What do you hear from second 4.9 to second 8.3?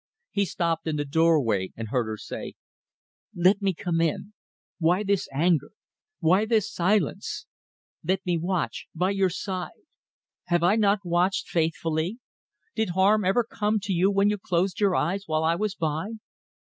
this anger? Why this silence?... Let